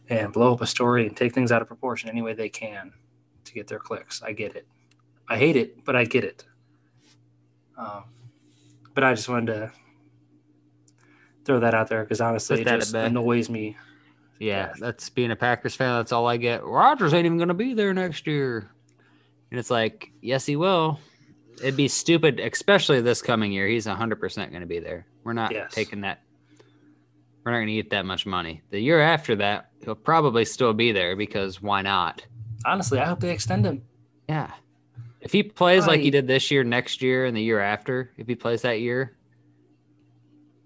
[0.09, 2.93] and blow up a story and take things out of proportion any way they can
[3.45, 4.23] to get their clicks.
[4.23, 4.67] I get it.
[5.29, 6.45] I hate it, but I get it.
[7.79, 8.05] Um,
[8.93, 9.73] but I just wanted to
[11.45, 13.77] throw that out there because honestly, Put it that just annoys me.
[14.39, 15.97] Yeah, that's being a Packers fan.
[15.99, 16.65] That's all I get.
[16.65, 18.69] Rodgers ain't even going to be there next year.
[19.51, 20.99] And it's like, yes, he will.
[21.59, 23.69] It'd be stupid, especially this coming year.
[23.69, 24.19] He's 100%
[24.51, 25.07] going to be there.
[25.23, 25.73] We're not Yes.
[25.73, 26.21] taking that.
[27.45, 28.63] We're not going to get that much money.
[28.71, 32.27] The year after that, he'll probably still be there because why not?
[32.67, 33.83] Honestly, I hope they extend him.
[34.29, 34.51] Yeah.
[35.21, 38.27] If he plays like he did this year, next year, and the year after, if
[38.27, 39.17] he plays that year,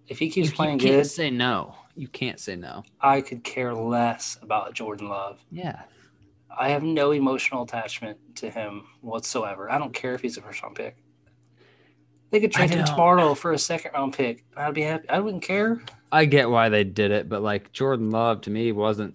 [0.08, 1.74] If he keeps you playing can't good, say no.
[1.94, 2.84] You can't say no.
[3.00, 5.38] I could care less about Jordan Love.
[5.50, 5.82] Yeah.
[6.56, 9.70] I have no emotional attachment to him whatsoever.
[9.70, 10.96] I don't care if he's a first round pick.
[12.30, 14.44] They could trade him tomorrow for a second round pick.
[14.56, 15.08] I'd be happy.
[15.08, 15.82] I wouldn't care.
[16.12, 19.14] I get why they did it, but like Jordan Love to me wasn't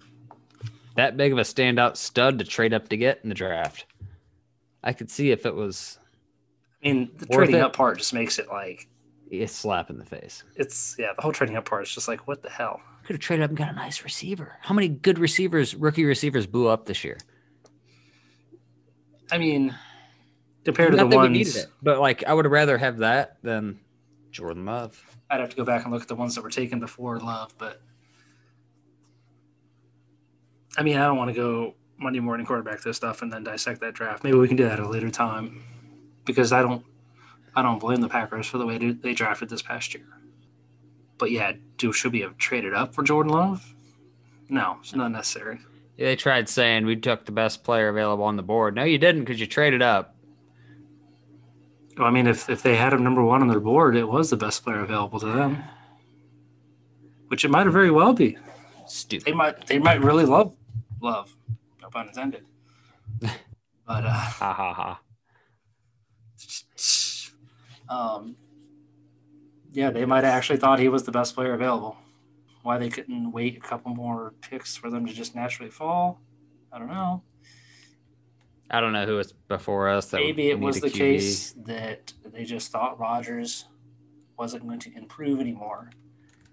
[0.96, 3.86] that big of a standout stud to trade up to get in the draft.
[4.82, 5.98] I could see if it was
[6.84, 7.62] I mean, the trading it?
[7.62, 8.88] up part just makes it like
[9.32, 10.44] a slap in the face.
[10.56, 11.12] it's yeah.
[11.16, 12.80] The whole trading up part is just like what the hell.
[13.04, 14.56] Could have traded up and got a nice receiver.
[14.62, 17.18] How many good receivers, rookie receivers, blew up this year?
[19.30, 19.74] I mean,
[20.64, 23.38] compared to the that we needed ones, it, but like I would rather have that
[23.42, 23.80] than
[24.30, 25.02] Jordan Love.
[25.30, 27.54] I'd have to go back and look at the ones that were taken before Love,
[27.58, 27.80] but
[30.76, 33.80] I mean, I don't want to go Monday morning quarterback this stuff and then dissect
[33.80, 34.24] that draft.
[34.24, 35.62] Maybe we can do that at a later time
[36.24, 36.84] because I don't,
[37.56, 40.06] I don't blame the Packers for the way they drafted this past year.
[41.18, 43.74] But yeah, do should we have traded up for Jordan Love?
[44.48, 45.60] No, it's not necessary.
[45.96, 48.74] Yeah, they tried saying we took the best player available on the board.
[48.74, 50.16] No, you didn't because you traded up.
[51.96, 54.30] Well, I mean, if if they had him number one on their board, it was
[54.30, 55.62] the best player available to them,
[57.28, 58.36] which it might have very well be.
[58.86, 59.24] Stupid.
[59.24, 60.54] they might they might really love
[61.00, 61.32] love
[61.80, 62.44] no pun intended
[63.20, 65.00] but uh Ha ha ha.
[67.88, 68.36] Um
[69.72, 71.96] yeah they might have actually thought he was the best player available
[72.62, 76.20] why they couldn't wait a couple more picks for them to just naturally fall
[76.72, 77.22] i don't know
[78.70, 80.06] I don't know who was before us.
[80.06, 80.94] That maybe it was the QB.
[80.94, 83.66] case that they just thought Rodgers
[84.38, 85.90] wasn't going to improve anymore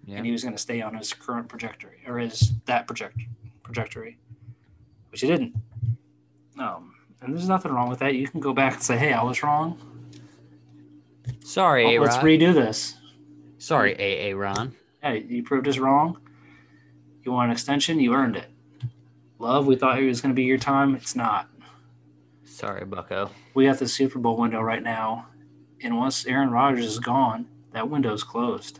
[0.05, 0.17] Yeah.
[0.17, 3.17] and he was going to stay on his current trajectory or his that project
[3.63, 4.17] trajectory,
[5.09, 5.55] which he didn't.
[6.59, 8.13] Um, and there's nothing wrong with that.
[8.13, 9.79] You can go back and say, "Hey, I was wrong.
[11.43, 12.95] Sorry, Oh, let's redo this.
[13.57, 14.75] Sorry, A A Ron.
[15.01, 16.17] Hey, you proved us wrong.
[17.23, 17.99] You want an extension?
[17.99, 18.49] You earned it.
[19.39, 20.95] Love, we thought it was going to be your time.
[20.95, 21.47] It's not.
[22.45, 23.31] Sorry, Bucko.
[23.53, 25.27] We got the Super Bowl window right now,
[25.81, 28.79] and once Aaron Rodgers is gone, that window's closed.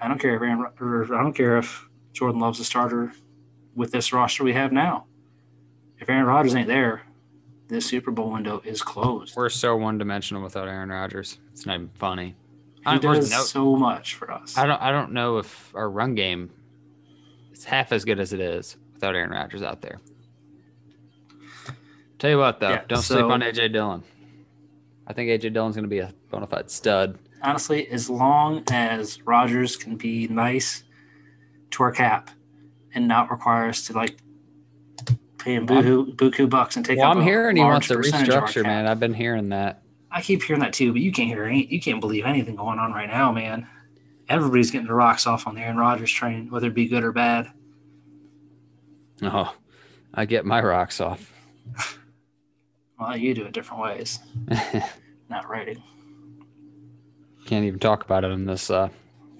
[0.00, 3.12] I don't care if Aaron, or I don't care if Jordan Love's a starter
[3.74, 5.06] with this roster we have now.
[5.98, 7.02] If Aaron Rodgers ain't there,
[7.72, 9.34] this Super Bowl window is closed.
[9.34, 11.38] We're so one dimensional without Aaron Rodgers.
[11.52, 12.36] It's not even funny.
[12.76, 14.58] He I- does no- so much for us.
[14.58, 16.50] I don't I don't know if our run game
[17.52, 20.00] is half as good as it is without Aaron Rodgers out there.
[22.18, 24.02] Tell you what though, Yeah, don't sleep on AJ Dillon.
[25.06, 27.18] I think AJ Dillon's gonna be a bona fide stud.
[27.42, 30.84] Honestly, as long as Rodgers can be nice
[31.72, 32.30] to our cap
[32.94, 34.18] and not require us to like
[35.42, 38.28] pay him buku, buku bucks and take Well, up I'm hearing he wants to percentage
[38.28, 38.86] of our restructure, man.
[38.86, 39.82] I've been hearing that.
[40.10, 42.78] I keep hearing that too, but you can't hear any, you can't believe anything going
[42.78, 43.66] on right now, man.
[44.28, 47.12] Everybody's getting the rocks off on the Aaron Rodgers train, whether it be good or
[47.12, 47.50] bad.
[49.22, 49.54] Oh,
[50.14, 51.32] I get my rocks off.
[52.98, 54.20] Well, you do it different ways,
[55.28, 55.82] not writing.
[57.46, 58.90] Can't even talk about it in this uh,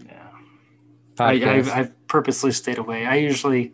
[0.05, 0.29] Yeah.
[1.21, 1.33] I.
[1.35, 3.07] I've, I've purposely stayed away.
[3.07, 3.73] I usually,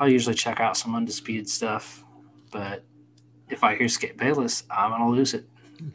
[0.00, 2.04] I'll usually check out some undisputed stuff,
[2.52, 2.84] but
[3.48, 5.48] if I hear Skip Bayless, I'm gonna lose it.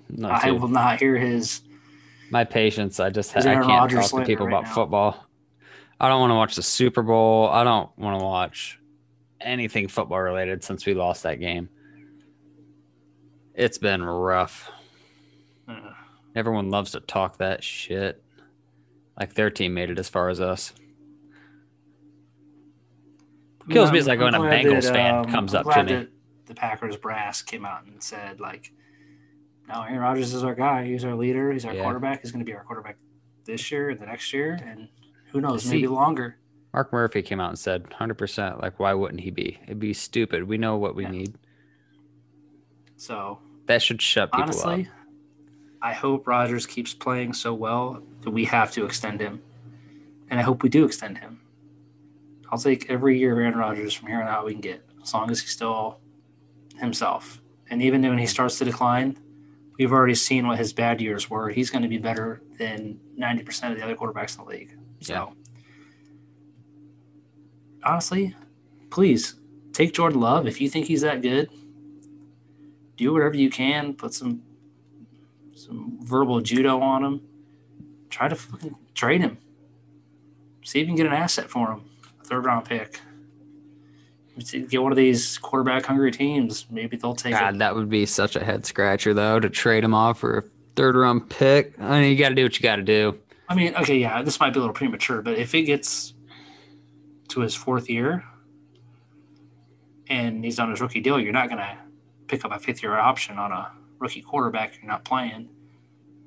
[0.10, 0.56] Not I too.
[0.56, 1.62] will not hear his.
[2.32, 3.00] my patience.
[3.00, 4.74] I just I can't Rodgers talk to people right about now?
[4.74, 5.26] football.
[6.00, 7.48] I don't want to watch the Super Bowl.
[7.50, 8.80] I don't want to watch
[9.40, 11.70] anything football related since we lost that game.
[13.54, 14.70] It's been rough.
[15.68, 15.92] Uh,
[16.36, 18.22] Everyone loves to talk that shit.
[19.20, 20.74] Like their team made it as far as us.
[23.70, 26.08] Kills me is like when a Bengals fan um, comes I'm up to me.
[26.46, 28.72] The Packers brass came out and said like,
[29.68, 30.86] "No, Aaron Rodgers is our guy.
[30.86, 31.52] He's our leader.
[31.52, 31.84] He's our Yeah.
[31.84, 32.22] quarterback.
[32.22, 32.98] He's going to be our quarterback
[33.46, 34.90] this year and the next year, and
[35.32, 36.38] who knows, maybe longer."
[36.74, 38.60] Mark Murphy came out and said 100%.
[38.62, 39.60] Like, why wouldn't he be?
[39.66, 40.46] It'd be stupid.
[40.46, 41.12] We know what we Yeah.
[41.12, 41.36] need.
[42.98, 44.88] So That should shut people honestly, up.
[45.82, 49.42] I hope Rodgers keeps playing so well that we have to extend him,
[50.30, 51.40] and I hope we do extend him.
[52.54, 55.12] I'll take every year of Aaron Rodgers from here on out we can get, as
[55.12, 56.00] long as he's still
[56.78, 57.42] himself.
[57.72, 59.18] And even when he starts to decline,
[59.80, 61.50] we've already seen what his bad years were.
[61.50, 64.78] He's going to be better than ninety percent of the other quarterbacks in the league.
[65.02, 65.26] So, Yeah.
[67.84, 68.36] honestly,
[68.92, 69.34] please
[69.72, 71.50] take Jordan Love if you think he's that good.
[72.98, 73.96] Do whatever you can.
[73.96, 74.44] Put some
[75.56, 77.22] some verbal judo on him.
[78.12, 79.40] Try to fucking trade him.
[80.64, 81.90] See if you can get an asset for him.
[82.24, 83.00] Third round pick.
[84.70, 86.66] Get one of these quarterback hungry teams.
[86.72, 87.58] Maybe they'll take God, it.
[87.60, 90.44] that would be such a head scratcher, though, to trade him off for a
[90.76, 91.80] third round pick.
[91.80, 93.20] I mean, you got to do what you got to do.
[93.48, 96.16] I mean, okay, yeah, this might be a little premature, but if it gets
[97.30, 98.24] to his fourth year
[100.08, 101.78] and he's on his rookie deal, you're not going to
[102.28, 105.50] pick up a fifth year option on a rookie quarterback you're not playing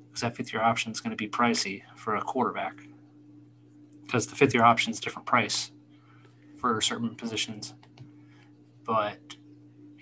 [0.07, 2.81] because that fifth year option is going to be pricey for a quarterback
[4.03, 5.71] because the fifth year option is different price
[6.75, 7.73] for certain positions.
[8.83, 9.35] But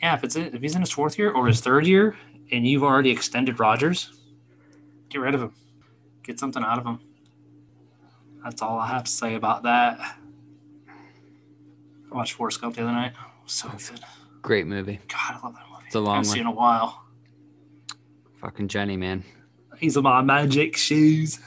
[0.02, 2.16] yeah, if it's if he's in his fourth year or his third year
[2.52, 4.12] and you've already extended Rodgers,
[5.10, 5.54] get rid of him
[6.26, 7.00] get something out of him.
[8.44, 10.00] That's all I have to say about that.
[12.12, 13.14] I watched Forrest Gump the other night.
[13.46, 14.00] So good.
[14.42, 15.00] Great movie.
[15.08, 15.84] God, I love that movie.
[15.86, 16.34] It's a long I've one.
[16.34, 17.04] seen in a while.
[18.42, 19.24] Fucking Jenny, man.
[19.80, 21.40] He's in my magic shoes.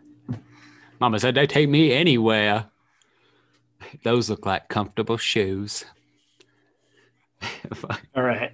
[1.00, 2.66] Mama said they take me anywhere.
[4.04, 5.84] Those look like comfortable shoes.
[8.14, 8.52] All right.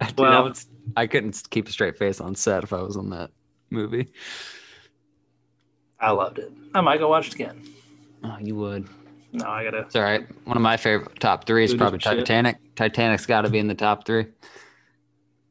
[0.00, 0.52] Dude, Well-
[0.96, 3.30] I, I couldn't keep a straight face on set if I was on that
[3.70, 4.08] movie.
[6.00, 6.52] I loved it.
[6.74, 7.62] I might go watch it again.
[8.24, 8.88] Oh, you would.
[9.32, 9.78] No, I gotta.
[9.80, 10.26] It's all right.
[10.46, 12.18] One of my favorite top three is probably shit.
[12.18, 12.56] Titanic.
[12.76, 14.26] Titanic's got to be in the top three.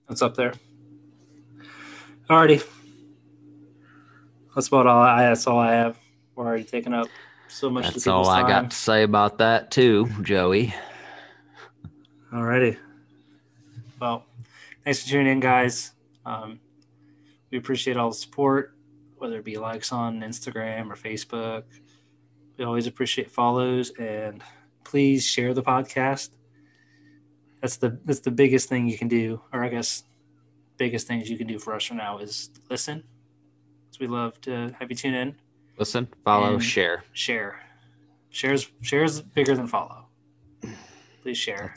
[0.07, 0.53] That's up there.
[2.29, 2.65] Alrighty.
[4.55, 5.23] That's about all I.
[5.23, 5.97] That's all I have.
[6.35, 7.07] We're already taking up
[7.47, 7.85] so much.
[7.85, 8.49] That's all I time.
[8.49, 10.73] got to say about that too, Joey.
[12.31, 12.77] Alrighty.
[13.99, 14.25] Well,
[14.83, 15.91] thanks for tuning in, guys.
[16.25, 16.59] Um,
[17.51, 18.75] we appreciate all the support,
[19.17, 21.63] whether it be likes on Instagram or Facebook.
[22.57, 24.43] We always appreciate follows, and
[24.83, 26.31] please share the podcast.
[27.61, 30.03] That's the that's the biggest thing you can do, or I guess
[30.77, 33.03] biggest things you can do for us from now is listen.
[33.91, 35.35] So we love to have you tune in,
[35.77, 37.03] Listen, follow, share.
[37.13, 37.59] share.
[38.29, 40.05] Shares shares bigger than follow.
[41.23, 41.73] Please share.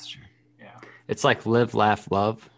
[0.58, 0.78] Yeah.
[1.08, 2.48] It's like live, laugh, love,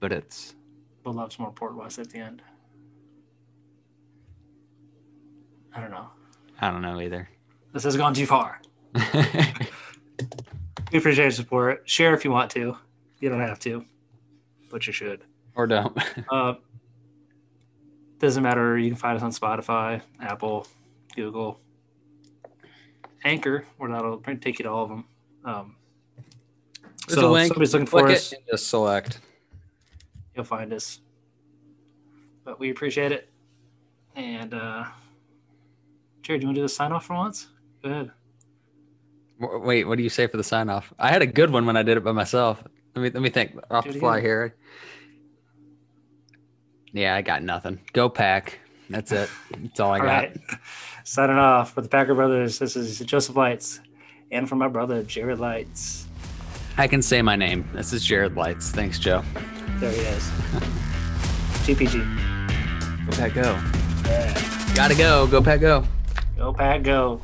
[0.00, 0.54] but it's
[1.02, 2.42] but love's more important was at the end.
[5.74, 6.08] I don't know.
[6.60, 7.28] I don't know either.
[7.72, 8.60] This has gone too far.
[10.94, 11.82] We appreciate your support.
[11.90, 12.78] Share if you want to.
[13.18, 13.84] You don't have to,
[14.70, 15.24] but you should.
[15.56, 15.98] or don't.
[16.30, 16.54] Uh,
[18.24, 18.78] Doesn't matter.
[18.78, 20.66] You can find us on Spotify, Apple,
[21.14, 21.60] Google,
[23.22, 25.04] Anchor, or that'll take you to all of them.
[25.44, 25.76] Um,
[27.06, 27.48] There's so a link.
[27.48, 28.32] somebody's looking for us.
[28.50, 29.20] just select.
[30.34, 31.00] You'll find us.
[32.44, 33.28] But we appreciate it.
[34.16, 34.84] And uh
[36.22, 37.48] Jared, do you want to do the sign off for once?
[37.82, 38.10] Go ahead.
[39.38, 40.94] Wait, what do you say for the sign off?
[40.98, 42.64] I had a good one when I did it by myself.
[42.96, 44.54] Let me let me think off the fly here.
[46.94, 47.80] Yeah, I got nothing.
[47.92, 48.60] Go pack.
[48.88, 49.28] That's it.
[49.60, 50.08] That's all I All got.
[50.08, 50.36] right.
[51.04, 52.58] Signing off for the Packer Brothers.
[52.58, 53.80] This is Joseph Leitz.
[54.30, 56.04] And for my brother, Jared Leitz.
[56.78, 57.68] I can say my name.
[57.74, 58.70] This is Jared Leitz.
[58.70, 59.22] Thanks, Joe.
[59.78, 60.22] There he is.
[61.66, 63.06] GPG.
[63.06, 64.74] Go pack go.
[64.74, 65.26] Gotta go.
[65.26, 65.84] Go pack go.
[66.36, 67.20] Go Pack Go.